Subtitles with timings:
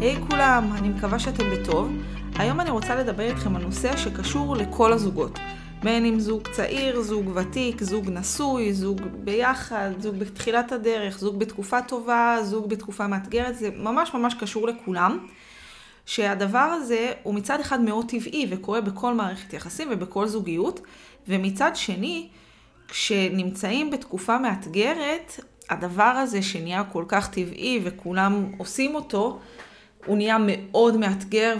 [0.00, 1.92] היי hey, כולם, אני מקווה שאתם בטוב.
[2.34, 5.38] היום אני רוצה לדבר איתכם על נושא שקשור לכל הזוגות.
[5.82, 11.82] בין אם זוג צעיר, זוג ותיק, זוג נשוי, זוג ביחד, זוג בתחילת הדרך, זוג בתקופה
[11.82, 15.26] טובה, זוג בתקופה מאתגרת, זה ממש ממש קשור לכולם.
[16.06, 20.80] שהדבר הזה הוא מצד אחד מאוד טבעי וקורה בכל מערכת יחסים ובכל זוגיות,
[21.28, 22.28] ומצד שני,
[22.90, 29.40] כשנמצאים בתקופה מאתגרת, הדבר הזה שנהיה כל כך טבעי וכולם עושים אותו,
[30.06, 31.56] הוא נהיה מאוד מאתגר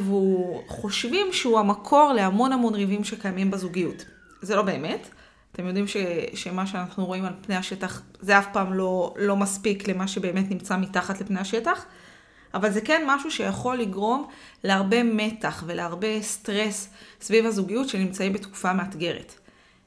[0.67, 4.05] וחושבים שהוא המקור להמון המון ריבים שקיימים בזוגיות.
[4.43, 5.09] זה לא באמת.
[5.53, 5.97] אתם יודעים ש,
[6.35, 10.77] שמה שאנחנו רואים על פני השטח זה אף פעם לא, לא מספיק למה שבאמת נמצא
[10.77, 11.85] מתחת לפני השטח,
[12.55, 14.27] אבל זה כן משהו שיכול לגרום
[14.65, 16.89] להרבה מתח ולהרבה סטרס
[17.21, 19.35] סביב הזוגיות שנמצאים בתקופה מאתגרת.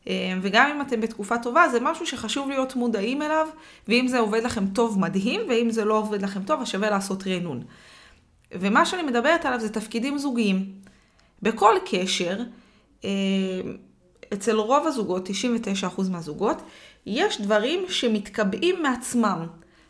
[0.07, 3.47] אה, וגם אם אתם בתקופה טובה, זה משהו שחשוב להיות מודעים אליו,
[3.87, 7.27] ואם זה עובד לכם טוב, מדהים, ואם זה לא עובד לכם טוב, אז שווה לעשות
[7.27, 7.63] רענון.
[8.51, 10.65] ומה שאני מדברת עליו זה תפקידים זוגיים.
[11.41, 12.39] בכל קשר,
[13.05, 13.09] אה,
[14.33, 16.61] אצל רוב הזוגות, 99% מהזוגות,
[17.05, 19.47] יש דברים שמתקבעים מעצמם.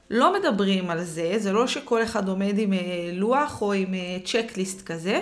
[0.09, 3.93] לא מדברים על זה, זה לא שכל אחד עומד עם אה, לוח או עם
[4.25, 5.21] צ'קליסט כזה.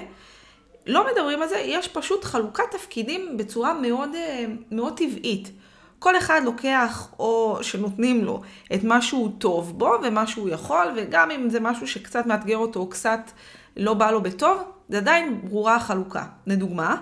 [0.88, 5.52] לא מדברים על זה, יש פשוט חלוקת תפקידים בצורה מאוד, אה, מאוד טבעית.
[6.00, 8.42] כל אחד לוקח או שנותנים לו
[8.73, 12.80] את מה שהוא טוב בו ומה שהוא יכול, וגם אם זה משהו שקצת מאתגר אותו
[12.80, 13.20] או קצת
[13.78, 14.58] לא בא לו בטוב,
[14.90, 16.26] זה עדיין ברורה החלוקה.
[16.48, 16.95] לדוגמה,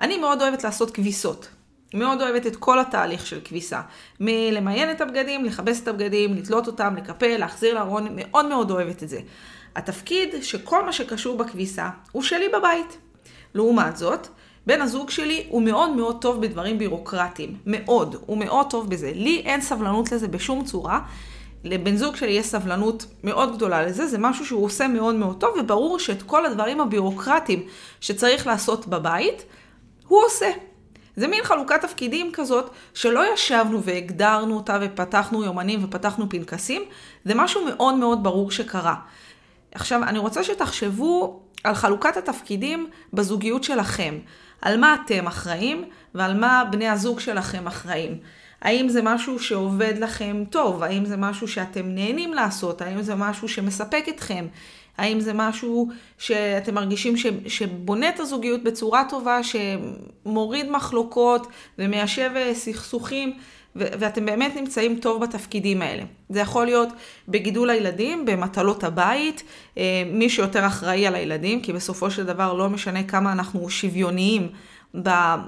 [0.00, 1.48] אני מאוד אוהבת לעשות כביסות.
[1.94, 3.80] מאוד אוהבת את כל התהליך של כביסה.
[4.20, 9.08] מלמיין את הבגדים, לכבס את הבגדים, לתלות אותם, לקפל, להחזיר לארון, מאוד מאוד אוהבת את
[9.08, 9.20] זה.
[9.76, 12.98] התפקיד שכל מה שקשור בכביסה הוא שלי בבית.
[13.56, 14.28] לעומת זאת,
[14.66, 17.56] בן הזוג שלי הוא מאוד מאוד טוב בדברים בירוקרטיים.
[17.66, 18.16] מאוד.
[18.26, 19.12] הוא מאוד טוב בזה.
[19.14, 21.00] לי אין סבלנות לזה בשום צורה.
[21.64, 25.50] לבן זוג שלי יש סבלנות מאוד גדולה לזה, זה משהו שהוא עושה מאוד מאוד טוב,
[25.58, 27.62] וברור שאת כל הדברים הבירוקרטיים
[28.00, 29.44] שצריך לעשות בבית,
[30.08, 30.50] הוא עושה.
[31.16, 36.82] זה מין חלוקת תפקידים כזאת, שלא ישבנו והגדרנו אותה ופתחנו יומנים ופתחנו פנקסים,
[37.24, 38.94] זה משהו מאוד מאוד ברור שקרה.
[39.74, 44.18] עכשיו, אני רוצה שתחשבו על חלוקת התפקידים בזוגיות שלכם.
[44.62, 45.84] על מה אתם אחראים
[46.14, 48.18] ועל מה בני הזוג שלכם אחראים.
[48.62, 50.82] האם זה משהו שעובד לכם טוב?
[50.82, 52.82] האם זה משהו שאתם נהנים לעשות?
[52.82, 54.46] האם זה משהו שמספק אתכם?
[54.98, 55.88] האם זה משהו
[56.18, 61.46] שאתם מרגישים ש, שבונה את הזוגיות בצורה טובה, שמוריד מחלוקות
[61.78, 63.38] ומיישב אה, סכסוכים?
[63.76, 66.02] ואתם באמת נמצאים טוב בתפקידים האלה.
[66.28, 66.88] זה יכול להיות
[67.28, 69.42] בגידול הילדים, במטלות הבית,
[69.78, 74.48] אה, מי שיותר אחראי על הילדים, כי בסופו של דבר לא משנה כמה אנחנו שוויוניים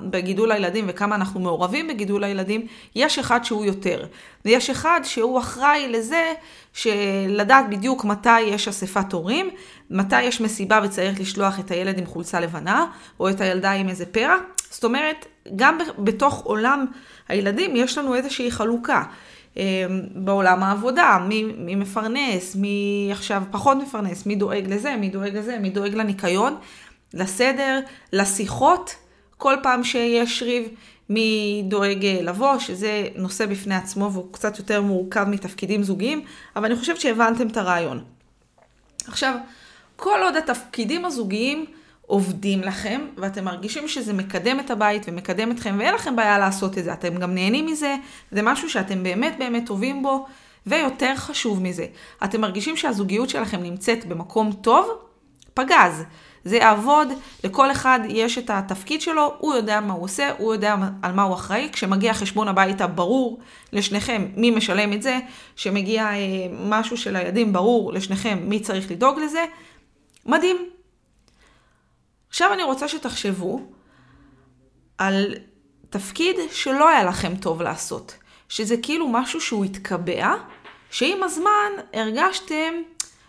[0.02, 4.06] בגידול הילדים וכמה אנחנו מעורבים בגידול הילדים, יש אחד שהוא יותר.
[4.44, 6.32] ויש אחד שהוא אחראי לזה
[6.72, 9.50] שלדעת בדיוק מתי יש אספת הורים,
[9.90, 12.86] מתי יש מסיבה וצריך לשלוח את הילד עם חולצה לבנה,
[13.20, 14.36] או את הילדה עם איזה פרע.
[14.70, 15.26] זאת אומרת,
[15.56, 16.86] גם בתוך עולם
[17.28, 19.02] הילדים יש לנו איזושהי חלוקה.
[19.56, 19.62] אמ,
[20.14, 25.58] בעולם העבודה, מי, מי מפרנס, מי עכשיו פחות מפרנס, מי דואג לזה, מי דואג לזה,
[25.58, 26.56] מי דואג לניקיון,
[27.14, 27.80] לסדר,
[28.12, 28.94] לשיחות,
[29.36, 30.68] כל פעם שיש ריב,
[31.08, 36.24] מי דואג אה, לבוא, שזה נושא בפני עצמו והוא קצת יותר מורכב מתפקידים זוגיים,
[36.56, 38.04] אבל אני חושבת שהבנתם את הרעיון.
[39.08, 39.34] עכשיו,
[39.96, 41.66] כל עוד התפקידים הזוגיים
[42.08, 46.84] עובדים לכם, ואתם מרגישים שזה מקדם את הבית ומקדם אתכם, ואין לכם בעיה לעשות את
[46.84, 47.96] זה, אתם גם נהנים מזה,
[48.30, 50.26] זה משהו שאתם באמת באמת טובים בו,
[50.66, 51.86] ויותר חשוב מזה,
[52.24, 54.90] אתם מרגישים שהזוגיות שלכם נמצאת במקום טוב,
[55.54, 56.04] פגז.
[56.44, 57.08] זה יעבוד,
[57.44, 61.22] לכל אחד יש את התפקיד שלו, הוא יודע מה הוא עושה, הוא יודע על מה
[61.22, 61.68] הוא אחראי.
[61.72, 63.40] כשמגיע חשבון הביתה ברור
[63.72, 65.18] לשניכם מי משלם את זה,
[65.56, 66.16] כשמגיע אה,
[66.64, 69.44] משהו של הילדים ברור לשניכם מי צריך לדאוג לזה,
[70.26, 70.77] מדהים.
[72.38, 73.60] עכשיו אני רוצה שתחשבו
[74.98, 75.34] על
[75.90, 78.16] תפקיד שלא היה לכם טוב לעשות,
[78.48, 80.34] שזה כאילו משהו שהוא התקבע,
[80.90, 82.74] שעם הזמן הרגשתם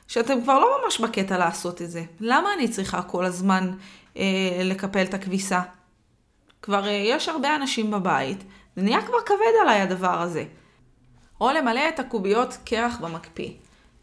[0.07, 2.03] שאתם כבר לא ממש בקטע לעשות את זה.
[2.19, 3.71] למה אני צריכה כל הזמן
[4.17, 4.23] אה,
[4.63, 5.61] לקפל את הכביסה?
[6.61, 8.43] כבר אה, יש הרבה אנשים בבית,
[8.75, 10.45] זה נהיה כבר כבד עליי הדבר הזה.
[11.41, 13.51] או למלא את הקוביות קרח במקפיא.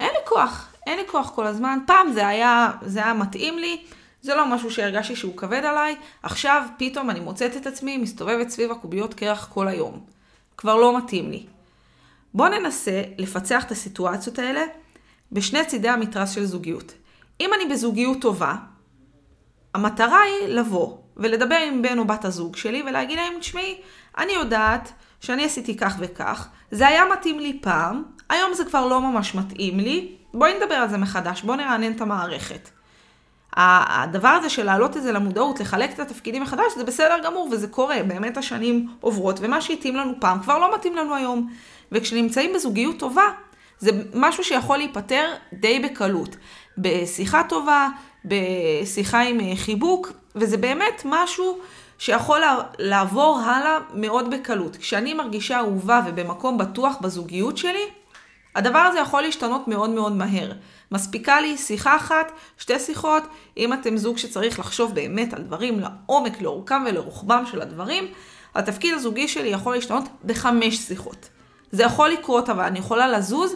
[0.00, 1.79] אין לי כוח, אין לי כוח כל הזמן.
[1.87, 3.85] פעם זה היה, זה היה מתאים לי,
[4.26, 8.70] זה לא משהו שהרגשתי שהוא כבד עליי, עכשיו פתאום אני מוצאת את עצמי מסתובבת סביב
[8.70, 10.00] הקוביות קרח כל היום.
[10.56, 11.46] כבר לא מתאים לי.
[12.34, 14.64] בואו ננסה לפצח את הסיטואציות האלה
[15.32, 16.94] בשני צידי המתרס של זוגיות.
[17.40, 18.55] אם אני בזוגיות טובה,
[19.75, 23.81] המטרה היא לבוא ולדבר עם בן או בת הזוג שלי ולהגיד להם, תשמעי,
[24.19, 29.00] אני יודעת שאני עשיתי כך וכך, זה היה מתאים לי פעם, היום זה כבר לא
[29.00, 32.75] ממש מתאים לי, בואי נדבר על זה מחדש, בואי נרענן את המערכת.
[33.56, 37.69] הדבר הזה של להעלות את זה למודעות, לחלק את התפקידים מחדש, זה בסדר גמור וזה
[37.69, 41.50] קורה, באמת השנים עוברות, ומה שהתאים לנו פעם כבר לא מתאים לנו היום.
[41.93, 43.25] וכשנמצאים בזוגיות טובה,
[43.79, 46.37] זה משהו שיכול להיפתר די בקלות.
[46.79, 47.88] בשיחה טובה,
[48.25, 51.59] בשיחה עם אה, חיבוק, וזה באמת משהו
[51.99, 52.41] שיכול
[52.79, 54.76] לעבור הלאה מאוד בקלות.
[54.76, 57.85] כשאני מרגישה אהובה ובמקום בטוח בזוגיות שלי,
[58.56, 60.53] הדבר הזה יכול להשתנות מאוד מאוד מהר.
[60.93, 63.23] מספיקה לי שיחה אחת, שתי שיחות,
[63.56, 68.06] אם אתם זוג שצריך לחשוב באמת על דברים לעומק, לאורכם ולרוחבם של הדברים,
[68.55, 71.29] התפקיד הזוגי שלי יכול להשתנות בחמש שיחות.
[71.73, 73.55] זה יכול לקרות, אבל אני יכולה לזוז,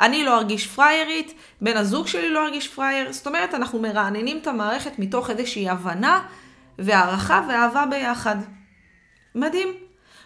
[0.00, 4.46] אני לא ארגיש פריירית, בן הזוג שלי לא ארגיש פרייר, זאת אומרת, אנחנו מרעננים את
[4.46, 6.22] המערכת מתוך איזושהי הבנה
[6.78, 8.36] והערכה ואהבה ביחד.
[9.34, 9.68] מדהים.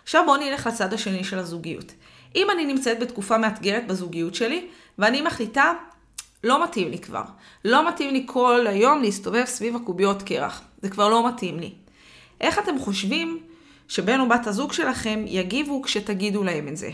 [0.02, 1.92] עכשיו בואו נלך לצד השני של הזוגיות.
[2.36, 4.66] אם אני נמצאת בתקופה מאתגרת בזוגיות שלי,
[4.98, 5.72] ואני מחליטה,
[6.44, 7.22] לא מתאים לי כבר.
[7.64, 10.62] לא מתאים לי כל היום להסתובב סביב הקוביות קרח.
[10.82, 11.72] זה כבר לא מתאים לי.
[12.40, 13.40] איך אתם חושבים
[13.88, 16.90] שבן או בת הזוג שלכם יגיבו כשתגידו להם את זה?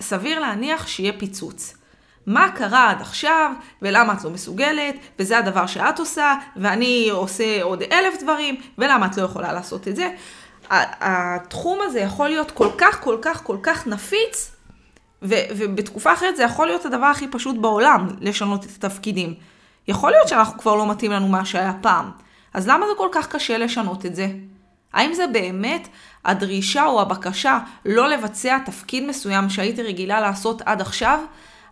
[0.00, 1.76] סביר להניח שיהיה פיצוץ.
[2.26, 3.52] מה קרה עד עכשיו,
[3.82, 9.16] ולמה את לא מסוגלת, וזה הדבר שאת עושה, ואני עושה עוד אלף דברים, ולמה את
[9.16, 10.10] לא יכולה לעשות את זה.
[10.70, 14.55] התחום הזה יכול להיות כל כך, כל כך, כל כך נפיץ,
[15.22, 19.34] ו- ובתקופה אחרת זה יכול להיות הדבר הכי פשוט בעולם, לשנות את התפקידים.
[19.88, 22.10] יכול להיות שאנחנו כבר לא מתאים לנו מה שהיה פעם.
[22.54, 24.28] אז למה זה כל כך קשה לשנות את זה?
[24.92, 25.88] האם זה באמת
[26.24, 31.20] הדרישה או הבקשה לא לבצע תפקיד מסוים שהייתי רגילה לעשות עד עכשיו?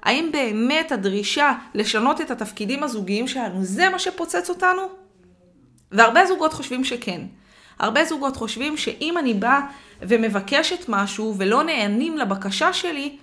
[0.02, 4.82] האם באמת הדרישה לשנות את התפקידים הזוגיים שלנו זה מה שפוצץ אותנו?
[5.93, 7.20] והרבה זוגות חושבים שכן.
[7.79, 9.61] הרבה זוגות חושבים שאם אני באה
[10.02, 13.17] ומבקשת משהו ולא נענים לבקשה שלי,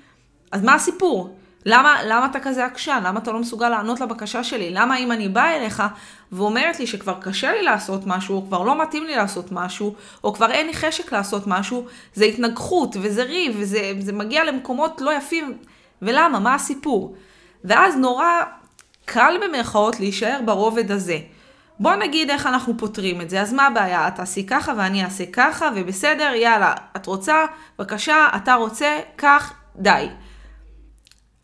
[0.52, 1.36] אז מה הסיפור?
[1.66, 3.02] למה, למה אתה כזה עקשן?
[3.06, 4.70] למה אתה לא מסוגל לענות לבקשה שלי?
[4.74, 5.84] למה אם אני באה אליך
[6.32, 10.34] ואומרת לי שכבר קשה לי לעשות משהו, או כבר לא מתאים לי לעשות משהו, או
[10.34, 15.58] כבר אין לי חשק לעשות משהו, זה התנגחות וזה ריב וזה מגיע למקומות לא יפים.
[16.02, 16.40] ולמה?
[16.40, 17.16] מה הסיפור?
[17.64, 18.28] ואז נורא
[19.06, 21.18] קל במרכאות להישאר ברובד הזה.
[21.80, 23.42] בוא נגיד איך אנחנו פותרים את זה.
[23.42, 24.08] אז מה הבעיה?
[24.08, 27.46] את תעשי ככה ואני אעשה ככה, ובסדר, יאללה, את רוצה,
[27.80, 30.08] בבקשה, אתה רוצה, כך, די.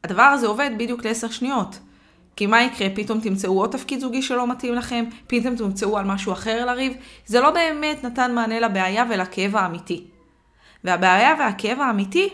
[0.08, 1.80] הדבר הזה עובד בדיוק לעשר שניות.
[2.36, 2.88] כי מה יקרה?
[2.96, 6.94] פתאום תמצאו עוד תפקיד זוגי שלא מתאים לכם, פתאום תמצאו על משהו אחר לריב.
[7.26, 10.04] זה לא באמת נתן מענה לבעיה ולכאב האמיתי.
[10.84, 12.30] והבעיה והכאב האמיתי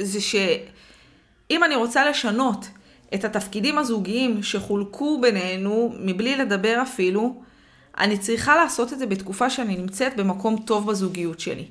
[0.00, 2.68] זה שאם אני רוצה לשנות
[3.14, 7.42] את התפקידים הזוגיים שחולקו בינינו, מבלי לדבר אפילו,
[7.98, 11.66] אני צריכה לעשות את זה בתקופה שאני נמצאת במקום טוב בזוגיות שלי.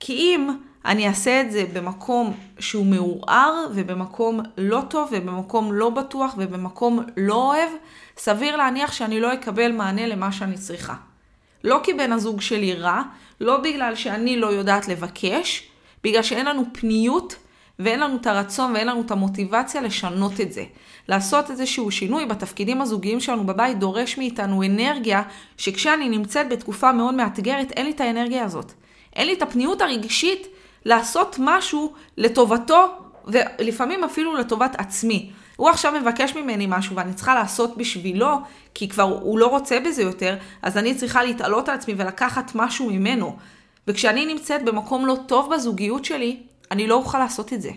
[0.00, 0.48] כי אם
[0.88, 7.34] אני אעשה את זה במקום שהוא מעורער ובמקום לא טוב ובמקום לא בטוח ובמקום לא
[7.34, 7.70] אוהב,
[8.16, 10.94] סביר להניח שאני לא אקבל מענה למה שאני צריכה.
[11.64, 13.02] לא כי בן הזוג שלי רע,
[13.40, 15.68] לא בגלל שאני לא יודעת לבקש,
[16.04, 17.36] בגלל שאין לנו פניות
[17.78, 20.64] ואין לנו את הרצון ואין לנו את המוטיבציה לשנות את זה.
[21.08, 25.22] לעשות איזשהו שינוי בתפקידים הזוגיים שלנו בבית דורש מאיתנו אנרגיה,
[25.56, 28.72] שכשאני נמצאת בתקופה מאוד מאתגרת, אין לי את האנרגיה הזאת.
[29.16, 30.46] אין לי את הפניות הרגשית
[30.84, 32.88] לעשות משהו לטובתו,
[33.24, 35.30] ולפעמים אפילו לטובת עצמי.
[35.56, 38.38] הוא עכשיו מבקש ממני משהו ואני צריכה לעשות בשבילו,
[38.74, 42.90] כי כבר הוא לא רוצה בזה יותר, אז אני צריכה להתעלות על עצמי ולקחת משהו
[42.90, 43.36] ממנו.
[43.86, 46.36] וכשאני נמצאת במקום לא טוב בזוגיות שלי,
[46.70, 47.70] אני לא אוכל לעשות את זה.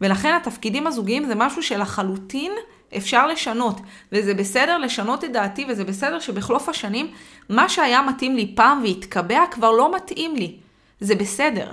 [0.00, 2.52] ולכן התפקידים הזוגיים זה משהו שלחלוטין
[2.96, 3.80] אפשר לשנות,
[4.12, 7.10] וזה בסדר לשנות את דעתי, וזה בסדר שבחלוף השנים,
[7.48, 10.56] מה שהיה מתאים לי פעם והתקבע כבר לא מתאים לי.
[11.00, 11.70] זה בסדר.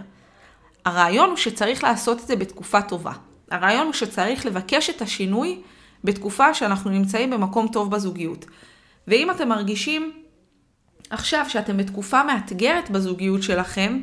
[0.87, 3.11] הרעיון הוא שצריך לעשות את זה בתקופה טובה.
[3.51, 5.61] הרעיון הוא שצריך לבקש את השינוי
[6.03, 8.45] בתקופה שאנחנו נמצאים במקום טוב בזוגיות.
[9.07, 10.11] ואם אתם מרגישים
[11.09, 13.99] עכשיו שאתם בתקופה מאתגרת בזוגיות שלכם,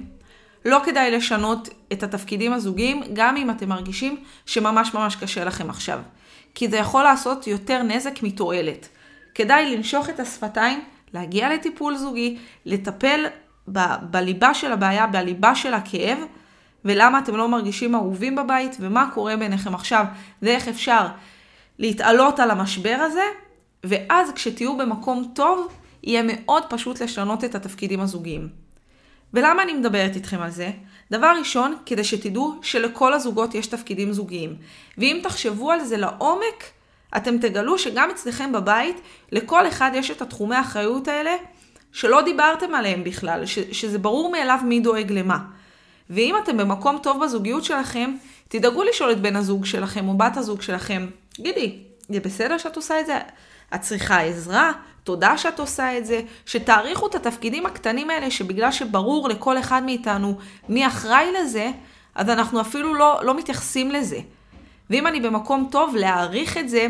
[0.65, 6.01] לא כדאי לשנות את התפקידים הזוגיים, גם אם אתם מרגישים שממש ממש קשה לכם עכשיו.
[6.55, 8.89] כי זה יכול לעשות יותר נזק מתועלת.
[9.35, 13.27] כדאי לנשוך את השפתיים, להגיע לטיפול זוגי, לטפל
[13.73, 16.19] ב- בליבה של הבעיה, בליבה של הכאב,
[16.85, 20.05] ולמה אתם לא מרגישים אהובים בבית, ומה קורה ביניכם עכשיו,
[20.43, 21.07] ואיך אפשר
[21.79, 23.25] להתעלות על המשבר הזה,
[23.85, 25.69] ואז כשתהיו במקום טוב,
[26.03, 28.49] יהיה מאוד פשוט לשנות את התפקידים הזוגיים.
[29.35, 30.71] ולמה אני מדברת איתכם על זה?
[31.11, 34.57] דבר ראשון, כדי שתדעו שלכל הזוגות יש תפקידים זוגיים.
[34.99, 36.65] ואם תחשבו על זה לעומק,
[37.17, 39.01] אתם תגלו שגם אצלכם בבית,
[39.33, 41.35] לכל אחד יש את התחומי האחריות האלה,
[41.93, 45.39] שלא דיברתם עליהם בכלל, ש- שזה ברור מאליו מי דואג למה.
[46.11, 48.15] ואם אתם במקום טוב בזוגיות שלכם,
[48.49, 53.01] תדאגו לשאול את בן הזוג שלכם או בת הזוג שלכם, גידי, זה בסדר שאת עושה
[53.01, 53.19] את זה?
[53.75, 54.73] את צריכה עזרה?
[55.05, 56.21] תודה שאת עושה את זה.
[56.47, 61.71] שתעריכו את התפקידים הקטנים האלה, שבגלל שברור לכל אחד מאיתנו מי אחראי לזה,
[62.15, 64.19] אז אנחנו אפילו לא, לא מתייחסים לזה.
[64.91, 66.87] ואם אני במקום טוב, להעריך את זה,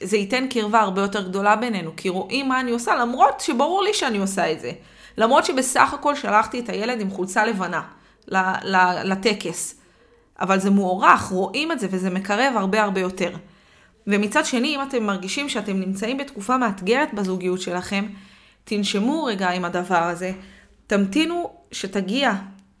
[0.00, 3.94] זה ייתן קרבה הרבה יותר גדולה בינינו, כי רואים מה אני עושה, למרות שברור לי
[3.94, 4.72] שאני עושה את זה.
[5.16, 7.82] למרות שבסך הכל שלחתי את הילד עם חולצה לבנה
[9.04, 9.80] לטקס.
[10.40, 13.36] אבל זה מוערך, רואים את זה, וזה מקרב הרבה הרבה יותר.
[14.06, 18.06] ומצד שני, אם אתם מרגישים שאתם נמצאים בתקופה מאתגרת בזוגיות שלכם,
[18.64, 20.32] תנשמו רגע עם הדבר הזה,
[20.86, 22.32] תמתינו שתגיע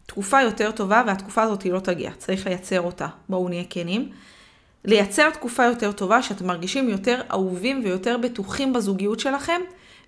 [0.06, 4.08] תקופה יותר טובה, והתקופה הזאת לא תגיע, צריך לייצר אותה, בואו נהיה כנים.
[4.84, 9.60] לייצר תקופה יותר טובה, שאתם מרגישים יותר אהובים ויותר בטוחים בזוגיות שלכם,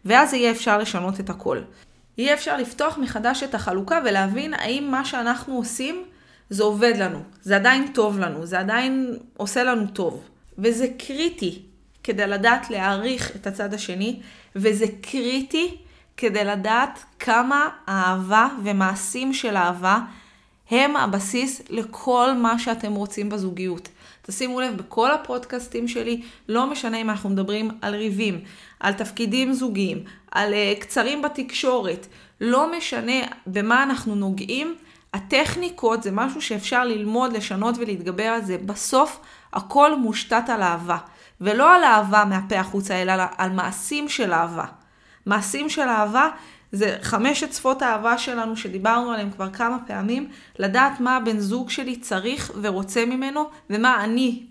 [0.04, 1.58] ואז יהיה אפשר לשנות את הכל.
[2.18, 6.04] יהיה אפשר לפתוח מחדש את החלוקה ולהבין האם מה שאנחנו עושים
[6.50, 10.22] זה עובד לנו, זה עדיין טוב לנו, זה עדיין עושה לנו טוב.
[10.58, 11.62] וזה קריטי
[12.04, 14.20] כדי לדעת להעריך את הצד השני,
[14.56, 15.76] וזה קריטי
[16.16, 19.98] כדי לדעת כמה אהבה ומעשים של אהבה
[20.70, 23.88] הם הבסיס לכל מה שאתם רוצים בזוגיות.
[24.22, 28.40] תשימו לב, בכל הפודקאסטים שלי, לא משנה אם אנחנו מדברים על ריבים,
[28.80, 32.06] על תפקידים זוגיים, על uh, קצרים בתקשורת,
[32.40, 34.76] לא משנה במה אנחנו נוגעים,
[35.14, 38.58] הטכניקות זה משהו שאפשר ללמוד, לשנות ולהתגבר על זה.
[38.58, 39.20] בסוף
[39.52, 40.98] הכל מושתת על אהבה.
[41.40, 44.64] ולא על אהבה מהפה החוצה, אלא על מעשים של אהבה.
[45.26, 46.28] מעשים של אהבה
[46.74, 50.28] זה חמשת שפות האהבה שלנו שדיברנו עליהם כבר כמה פעמים,
[50.58, 54.42] לדעת מה הבן זוג שלי צריך ורוצה ממנו, ומה אני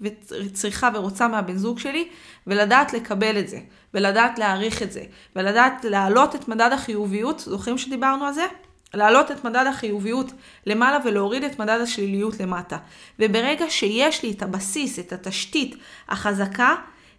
[0.54, 2.08] צריכה ורוצה מהבן זוג שלי,
[2.48, 3.60] ולדעת לקבל את זה,
[3.94, 5.04] ולדעת להעריך את זה,
[5.36, 8.46] ולדעת להעלות את מדד החיוביות, זוכרים שדיברנו על זה?
[8.94, 10.32] להעלות את מדד החיוביות
[10.66, 12.78] למעלה ולהוריד את מדד השליליות למטה.
[13.20, 15.76] וברגע שיש לי את הבסיס, את התשתית
[16.10, 16.76] החזקה,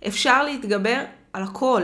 [0.06, 1.82] אפשר להתגבר על הכל.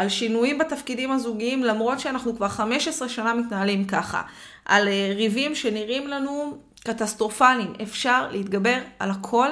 [0.00, 4.22] על שינויים בתפקידים הזוגיים, למרות שאנחנו כבר 15 שנה מתנהלים ככה.
[4.64, 7.72] על אה, ריבים שנראים לנו קטסטרופליים.
[7.82, 9.48] אפשר להתגבר על הכל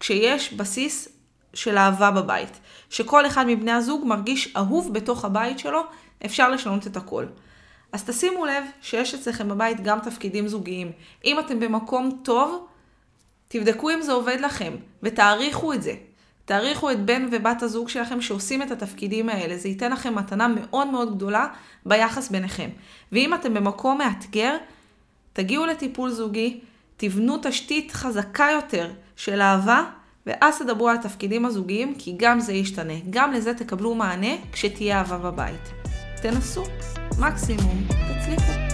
[0.00, 1.08] כשיש בסיס
[1.54, 2.60] של אהבה בבית.
[2.90, 5.80] שכל אחד מבני הזוג מרגיש אהוב בתוך הבית שלו,
[6.24, 7.26] אפשר לשנות את הכל.
[7.92, 10.92] אז תשימו לב שיש אצלכם בבית גם תפקידים זוגיים.
[11.24, 12.66] אם אתם במקום טוב,
[13.48, 15.94] תבדקו אם זה עובד לכם, ותעריכו את זה.
[16.44, 19.56] תעריכו את בן ובת הזוג שלכם שעושים את התפקידים האלה.
[19.56, 21.46] זה ייתן לכם מתנה מאוד מאוד גדולה
[21.86, 22.68] ביחס ביניכם.
[23.12, 24.56] ואם אתם במקום מאתגר,
[25.32, 26.60] תגיעו לטיפול זוגי,
[26.96, 29.84] תבנו תשתית חזקה יותר של אהבה,
[30.26, 32.94] ואז תדברו על התפקידים הזוגיים, כי גם זה ישתנה.
[33.10, 35.72] גם לזה תקבלו מענה כשתהיה אהבה בבית.
[36.22, 36.64] תנסו,
[37.18, 38.71] מקסימום תצליחו.